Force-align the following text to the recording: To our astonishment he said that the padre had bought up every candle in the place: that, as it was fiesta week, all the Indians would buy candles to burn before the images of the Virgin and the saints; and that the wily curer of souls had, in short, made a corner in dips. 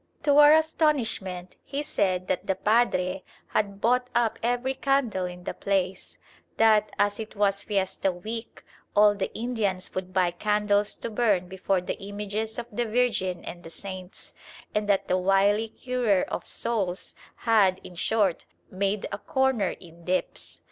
To 0.23 0.39
our 0.39 0.51
astonishment 0.53 1.57
he 1.63 1.83
said 1.83 2.27
that 2.27 2.47
the 2.47 2.55
padre 2.55 3.23
had 3.49 3.79
bought 3.79 4.07
up 4.15 4.39
every 4.41 4.73
candle 4.73 5.25
in 5.27 5.43
the 5.43 5.53
place: 5.53 6.17
that, 6.57 6.89
as 6.97 7.19
it 7.19 7.35
was 7.35 7.61
fiesta 7.61 8.11
week, 8.11 8.63
all 8.95 9.13
the 9.13 9.31
Indians 9.35 9.93
would 9.93 10.11
buy 10.11 10.31
candles 10.31 10.95
to 10.95 11.11
burn 11.11 11.47
before 11.47 11.81
the 11.81 11.99
images 12.01 12.57
of 12.57 12.65
the 12.71 12.85
Virgin 12.85 13.45
and 13.45 13.63
the 13.63 13.69
saints; 13.69 14.33
and 14.73 14.89
that 14.89 15.07
the 15.07 15.19
wily 15.19 15.69
curer 15.69 16.23
of 16.23 16.47
souls 16.47 17.13
had, 17.35 17.79
in 17.83 17.93
short, 17.93 18.45
made 18.71 19.05
a 19.11 19.19
corner 19.19 19.69
in 19.69 20.03
dips. 20.05 20.59